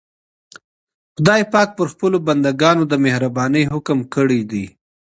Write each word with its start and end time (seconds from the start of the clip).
خدای 1.15 1.43
پاک 1.53 1.69
پر 1.77 1.87
خپلو 1.93 2.17
بندګانو 2.27 2.83
د 2.87 2.93
مهربانۍ 3.05 3.63
حکم 3.73 3.99
کړی 4.13 4.41
دی. 4.51 4.65